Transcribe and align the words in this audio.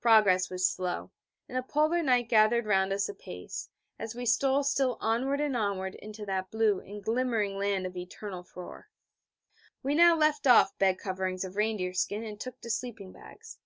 Progress 0.00 0.50
was 0.50 0.68
slow, 0.68 1.12
and 1.48 1.56
the 1.56 1.62
Polar 1.62 2.02
night 2.02 2.28
gathered 2.28 2.66
round 2.66 2.92
us 2.92 3.08
apace, 3.08 3.68
as 4.00 4.16
we 4.16 4.26
stole 4.26 4.64
still 4.64 4.98
onward 5.00 5.40
and 5.40 5.56
onward 5.56 5.94
into 5.94 6.26
that 6.26 6.50
blue 6.50 6.80
and 6.80 7.04
glimmering 7.04 7.56
land 7.56 7.86
of 7.86 7.96
eternal 7.96 8.42
frore. 8.42 8.88
We 9.84 9.94
now 9.94 10.16
left 10.16 10.44
off 10.44 10.76
bed 10.78 10.98
coverings 10.98 11.44
of 11.44 11.54
reindeer 11.54 11.94
skin 11.94 12.24
and 12.24 12.40
took 12.40 12.60
to 12.62 12.68
sleeping 12.70 13.12
bags. 13.12 13.60